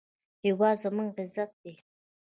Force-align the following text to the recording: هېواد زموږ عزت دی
هېواد 0.45 0.75
زموږ 0.83 1.09
عزت 1.21 1.51
دی 1.61 1.73